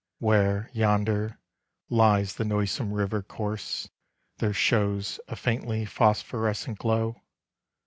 —Where, 0.17 0.71
yonder, 0.73 1.37
lies 1.87 2.33
the 2.33 2.43
noisome 2.43 2.91
river 2.91 3.21
course, 3.21 3.87
There 4.39 4.51
shows 4.51 5.19
a 5.27 5.35
faintly 5.35 5.85
phosphorescent 5.85 6.79
glow. 6.79 7.21